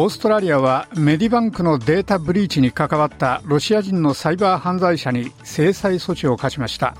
[0.00, 6.94] オーストラリアはメディバンクのデータブリーチに関わったロシア人のサイバー犯罪者に制裁措置を課しました。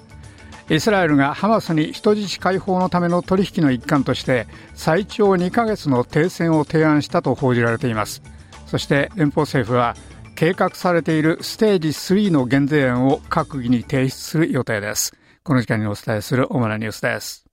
[0.69, 8.21] イスラエルがハマスに人質解放のための取引の一環として最長2ヶ月の停戦を提案したと報じられています。
[8.67, 9.95] そして連邦政府は
[10.35, 15.15] 計画されているステージ3の減税案を閣議に提出する予定です。
[15.45, 17.48] この時間にお伝えする主なニュースです。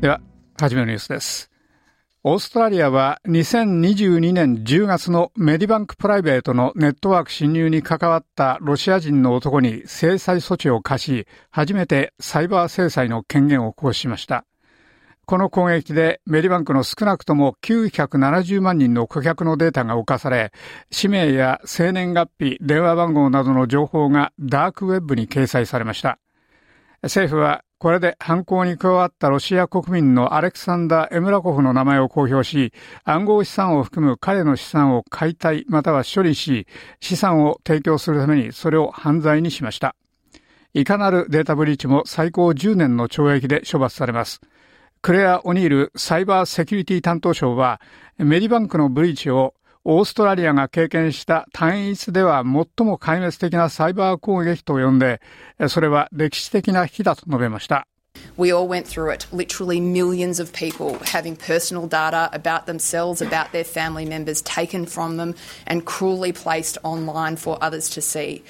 [0.00, 0.22] では、
[0.58, 1.50] 初めのニュースです。
[2.24, 14.46] オーストラリアは2022年10月のメディバンクプライベートのネットワーク侵入に関わったロシア人の男に制裁措置を課し、初めてサイバー制裁の権限を行使しました。
[15.26, 20.50] この攻撃でメディバンクの少なくとも970万人の顧客のデータが侵され、
[20.90, 26.18] 氏名や生年月日、電話番号などの情報がダークウェブに掲載されました。
[27.02, 36.66] 政府はこれで犯行に加わったロシア国民のアレクサンダー・エムラコフの名前を公表し、暗号資産を含む彼の資産を解体または処理し、
[37.00, 39.96] 資産を提供するためにそれを犯罪にしました。
[40.74, 44.42] いかなるデータブリーチも最高10年の懲役で処罰されます。
[45.00, 47.80] クレア・オニールサイバーセキュリティ担当省は、
[48.18, 55.22] メディバンクのブリーチをオーストラリアが経験した単一では最も壊滅的なサイバー攻撃と呼んで、
[55.68, 57.89] それは歴史的な日だと述べました。
[58.40, 59.26] We all went through it.
[59.32, 65.18] Literally millions of people having personal data about themselves, about their family members taken from
[65.18, 65.34] them
[65.66, 68.42] and cruelly placed online for others to see.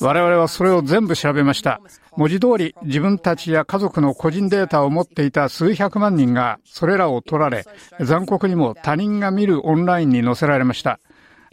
[0.00, 1.82] 我々はそれを全部調べました。
[2.16, 7.66] 文字通り自分たちや家族の個人データを持っていた数百万人がそれらを取られ、
[8.00, 10.98] 残酷にも他人が見るオンラインに載せられました。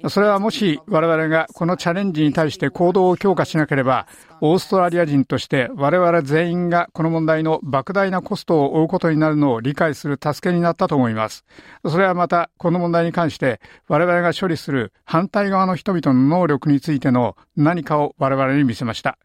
[0.10, 4.08] それはもし我々がこのチャレンジに対して行動を強化しなければ、
[4.42, 11.46] オーストラリア人として我々全員がこの問題の莫大なコストを負うことになるのを理解する助けになったと思います。
[11.86, 19.18] それはまたこの問題に関して我々が処理する反対側の人々の能力についての何かを我々に見せました。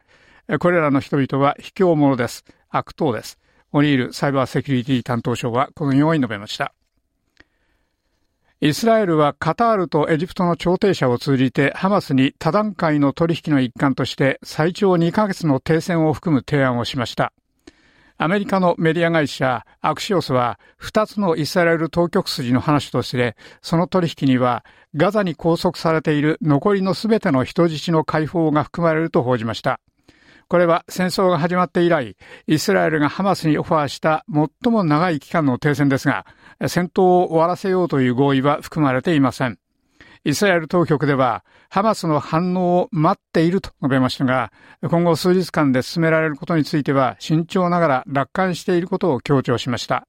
[0.61, 2.45] これらの人々は卑怯者です。
[2.71, 3.39] 悪党です。
[3.73, 6.76] オニールサイバーセキュリティ担当省はこのように述べました。
[8.62, 17.34] イスラエルはカタールとエジプトの調停者を通じてハマスに多段階の取引の一環として最長2ヶ月の停戦を含む提案をしました。
[18.16, 24.65] アメリカのメディア会社アクシオスは2つのイスラエル当局筋の話としてその取引には
[24.95, 29.81] ガザに拘束されている残りの全ての人質の解放が含まれると報じました。
[30.49, 36.25] これは戦争が始まって以来、イスラエルがハマスにオファーした最も長い期間の停戦ですが、
[36.69, 39.59] 戦闘を終わらせようという合意は含まれていません。
[40.23, 44.53] イスラエル当局では、ハマスの反応を待っていると述べましたが、
[44.89, 50.07] 今後数日間で進められることについては、慎重ながら楽観していることを強調しました。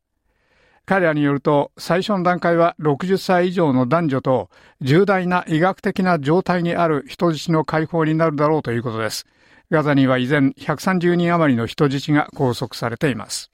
[0.85, 4.49] 彼らによると、最初の段階は60歳以上の男女と、
[4.81, 9.25] 重大な医学的な状態にある人質の解放になるだろうということです。
[9.69, 13.51] ガザには依然130人余りの人質が拘束されています。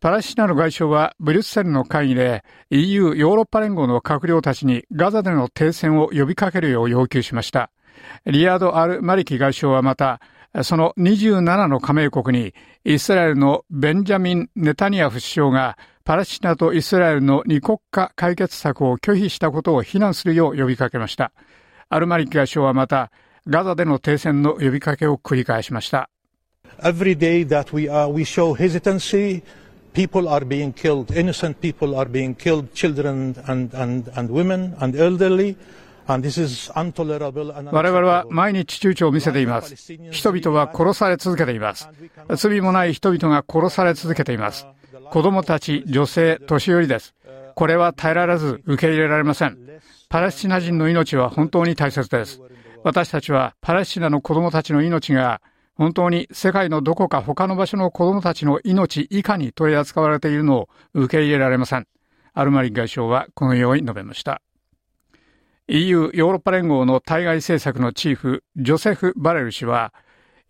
[0.00, 7.70] パレスチナの外相はブリュッセルの会議で EU ヨーロッパ連合の閣僚たちにガザでの停戦を呼びかけるよう要求しました。
[8.24, 10.20] リヤード・アル・マリキ外相はまた、
[10.62, 12.54] その27の加盟国に
[12.84, 21.30] イスラエルのベンジャミン・ネタニヤフ首相がパレスチナとイスラエルの二国家解決策を拒否したことを非難するよう呼びかけました。
[21.90, 23.12] アルマリキ外相はまた、
[23.50, 26.08] ガザでの停戦の呼びかけを繰り返しました。
[26.82, 29.42] Every day that we, are, we show hesitancy,
[29.92, 34.96] people are being killed, innocent people are being killed, children and, and, and women and
[34.96, 35.56] elderly.
[36.06, 39.76] 我々は毎日躊躇を見せています。
[40.10, 41.88] 人々は殺され続けています。
[42.36, 44.66] 罪もない人々が殺され続けています。
[45.10, 47.14] 子供たち、女性、年寄りです。
[47.54, 49.58] これは耐えられず受け入れられません。
[50.08, 52.40] パレスチナ人の命は本当に大切です。
[52.82, 55.42] 私たちはパレスチナの子供たちの命が
[55.74, 61.86] 本当に世界のどこか他の場所の子供たちの命以下に取り扱われているのを受け入れられません。
[62.32, 64.40] アルマリン外相はこのように述べました。
[65.68, 69.94] EU ヨーロッパ連合の対外政策のチーフ、ジョセフ・バレル氏は、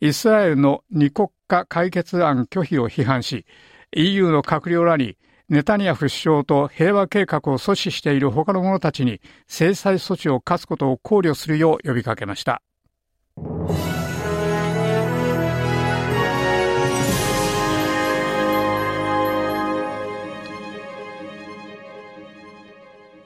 [0.01, 3.45] イスラエルの二国家解決案拒否を批判し、
[3.93, 5.19] EU の閣僚らに
[5.51, 12.63] ネタニヤフ首相と平和計画を阻止している他の者たちに制裁措置を課すことを考慮するよう呼びかけました。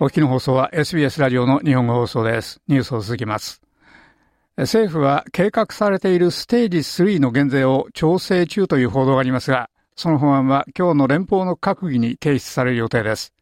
[0.01, 2.63] お聞きの放送は SBS ラジオの日本語放送です。
[2.69, 3.61] ニュースを続きます。
[4.57, 13.33] 政府は計画されているステージ3の減税を調整中という報道がありますが、その法案は今日の連邦の閣議に提出される予定です。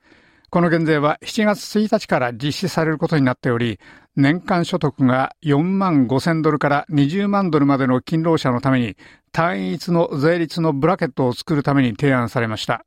[0.50, 3.81] この減税は7月1日から実施されることになっており、
[4.16, 8.96] 年間所得が4万5千ドルから20万ドルまでの勤労者のために
[9.32, 12.84] 単一の税率のブラケットを作るために提案されました。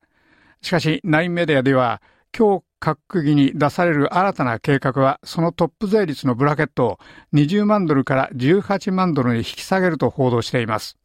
[0.61, 2.03] しかし、ナインメディアでは、
[2.37, 6.99] 今日閣議に出される新たな計画は、そのトップ税率のブラケットを
[7.33, 10.97] 20万ドルから18万ドルに引き下げると報道しています。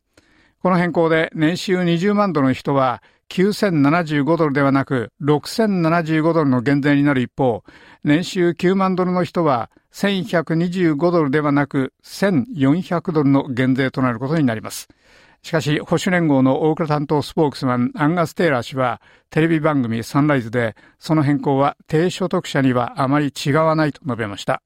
[0.62, 7.64] この変更で年収20万ドルの人は9075ドルではなく6075ドルの減税になる一方、
[8.04, 14.88] 年収9万ドルの人は1125ドルではなく1400ドルの減税となることになります。
[15.42, 24.60] しかし、保守連合の大倉担当スポークスマン、アンガス・テイラー氏は、テレビ番組サンライズで、その変更は低所得者にはあまり違わないと述べました。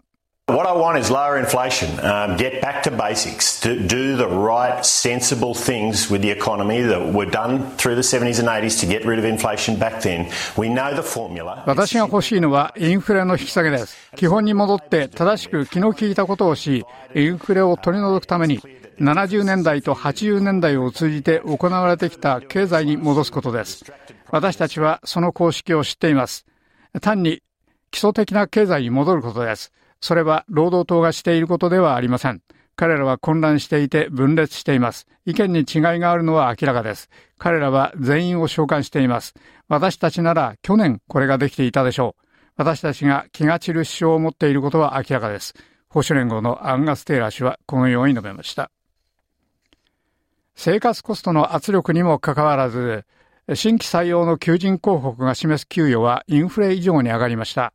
[0.47, 4.85] What I want is lower inflation, um, get back to basics, to do the right,
[4.85, 9.07] sensible things with the economy that were done through the 70s and 80s to get
[9.07, 10.31] rid of inflation back then.
[10.59, 11.65] We know the formula.
[11.67, 13.97] 私が欲しいのはインフレの引き下げです。
[14.17, 18.61] 基本に戻って正しく気の利いたことをし、インフレを取り除くために
[19.01, 23.91] 70年代と80年代を通じて行われてきた経済に戻すことです。
[24.31, 26.45] 私たちはその公式を知っています。
[27.01, 27.41] 単に
[27.91, 29.73] 基礎的な経済に戻ることです。
[30.05, 32.43] それは労働党がしていることではありません。
[32.77, 35.07] 彼らは混乱していて分裂しています。
[35.25, 35.65] 意見に違い
[35.99, 37.09] があるのは明らかです。
[37.39, 39.33] 彼らは全員を召喚しています。
[39.67, 42.23] 私たちなら去年これができていたでしょう。
[42.57, 45.55] 私たちが気が散る主張を持っていることは明らかです。
[45.89, 48.71] 保守連合のアンガス・テイラー氏はこのように述べました。
[50.55, 53.07] 生活コストの圧力にもかかわらず、
[53.55, 57.73] 新規採用の求人広告が示す給与はインフレ以上に上がりました。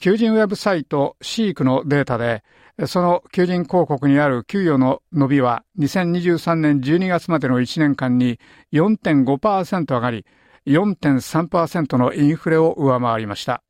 [0.00, 2.42] 求人ウェブサイトシークのデータで、
[2.86, 8.38] その求人広告にある給与の伸びは2023年12月までの1年間に
[8.72, 10.24] 4.5%上がり、
[10.66, 13.62] 4.3%のインフレを上回りました。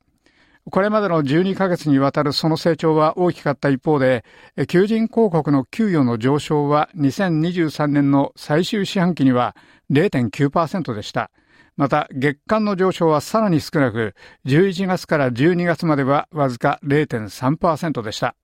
[0.71, 4.25] これまでの12ヶ月にわたるその成長は大きかった一方で、
[4.69, 9.57] 求人広告の給与の上昇は2023年の最終四半期には
[9.91, 11.33] 0.9%でした。
[11.77, 14.15] また、月間の上昇はさらに少なく、
[14.47, 18.35] 11月から12月まではわずか0.3%でした。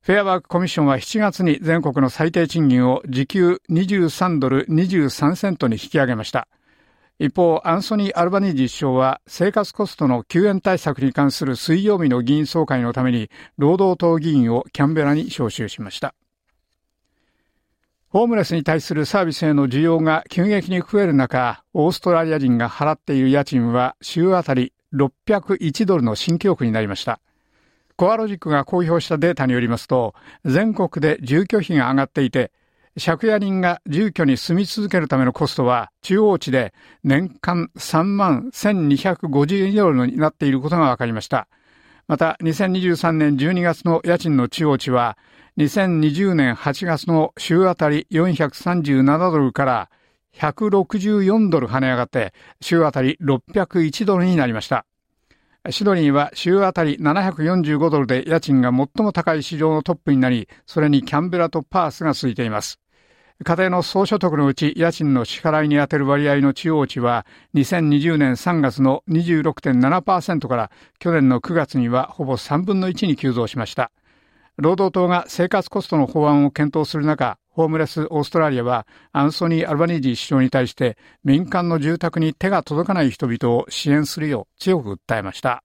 [0.00, 6.48] フェアワークコミッションは7月に全国の最低賃金を時給23ドル23セントに引き上げました。
[7.18, 13.28] 一方、アンソニー・アルバニージ首相は生活コストの救援対策に関する水曜日の議員総会のために
[13.58, 16.14] 労働党議員をキャンベラに招集しました。
[18.10, 27.20] ホームレスに対するサービスへの需要が急激に増える中、オーストラリア人が払っている家賃は週あたり601ドルの新記録になりました。
[27.96, 30.14] コアロジックが公表したデータによりますと、
[30.46, 32.50] 全国で住居費が上がっていて、
[32.98, 36.72] 借家人が住居に住み続けるためのコストは中央値で
[37.04, 41.46] 年間3万1250ドルになっていることが分かりました。
[42.06, 45.18] また2023年12月の家賃の中央値は
[45.58, 49.90] 2020年8月の週あたり437ドルから
[50.36, 54.86] 164ドル跳ね上がって週あたり601ドルになりました。
[55.68, 62.78] シドニーは週あたり745ドルで家賃が最も高い市場のトップになり、それにキャンベラとパースが続いています。
[63.44, 73.90] 家庭の総所得のうち家賃の支払いに充てる割合の中央値は2020年3月の26.7%から去年の9月にはほぼ3分の1に急増しました。
[74.58, 85.62] 労働党が生活コストの法案を検討する中、ホームレスオーストラリアはアンソニー・アルバニージー首相に対して民間の住宅に手が届かない人々を支援するよう強く訴えました。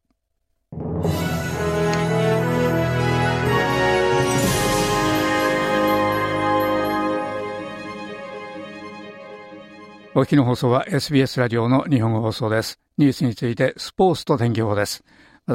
[10.16, 12.80] お聞きの放送は SBS ラジオの日本語放送です。
[13.00, 15.04] ニュースについてスポーツと天気予報です。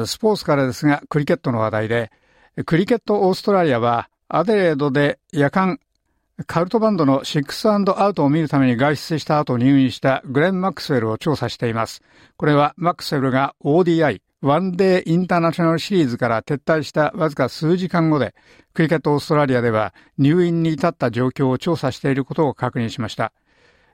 [0.05, 2.11] スポーツからですが、クリケットの話題で、
[2.65, 5.79] クリケットオーストラリアはアデレードで夜間
[6.45, 12.01] カルトバンドのシックスアウトを見るために外出した後入院したグレン・マックスウェルを調査しています。
[12.37, 18.35] これはマックスウェルが ODI、ワンデーインターナショナルシリーズから撤退したわずか数時間後で、
[18.73, 23.31] クリケットオーストラリアでは入院に至った状況を調査していることを確認しました。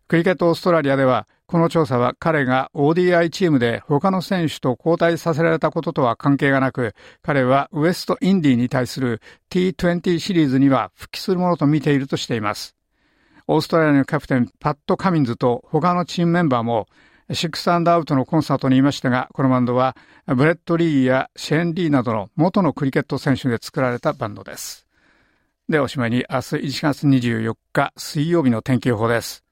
[0.08, 6.94] クリケットオーストラリアでは、この調査は彼が ODI チームで他の選手と交代させられたこととは関係がなく、
[7.24, 9.20] 彼はウエストインディに対する
[9.50, 12.76] T20 シリーズには復帰するものと見ているとしています。
[13.48, 16.88] オーストラリアのキャプテンパット・カミンズと他のチームメンバーも
[17.32, 19.96] Six and Out のコンサートにいましたが、このバンドは
[20.28, 24.86] ブレット・リーやシェーン・リーなどの元のクリケット選手で作られたバンドです。
[25.68, 29.45] で、おしまいに明日1月24日水曜日の天気予報です。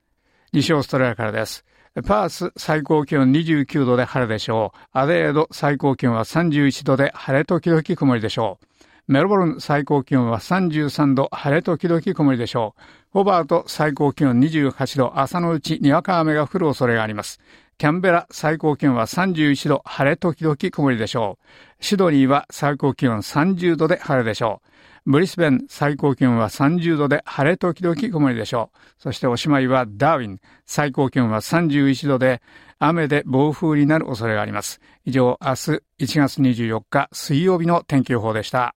[0.54, 1.66] 西オーストラリアからです。
[2.06, 4.80] パース最高気温29度で晴れでしょう。
[4.94, 9.12] アデード最高気温は31度で晴れ時々曇りでしょう。
[9.12, 12.82] メルボルン最高気温は33度、晴れ時々曇りでしょう。
[13.10, 17.40] ホバート最高気温28度、朝のうちにわか雨が降る恐れがあります。
[17.80, 21.40] キャンベラ最高気温は31度、晴れ時々曇りでしょ
[21.82, 21.84] う。
[21.84, 24.70] シドニーは最高気温30度で晴れでしょう。
[25.06, 28.78] ブリスベン最高気温は30度で晴れ時々曇りでしょう。
[28.98, 32.42] そしておしまいはダーウィン最高気温は31度で
[32.80, 34.80] 雨で暴風になる恐れがあります。
[35.04, 38.76] 以上、明日1月24日水曜日の天気予報でした。